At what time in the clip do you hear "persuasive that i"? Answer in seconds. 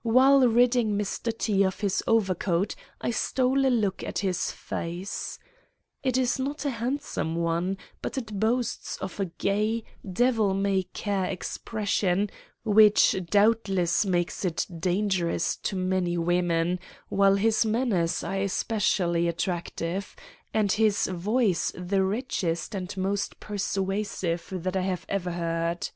23.38-24.96